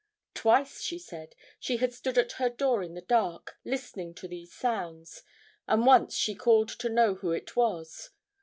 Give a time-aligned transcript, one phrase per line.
[0.33, 4.51] Twice, she said, she had stood at her door in the dark, listening to these
[4.51, 5.21] sounds,
[5.67, 8.09] and once she called to know who it was.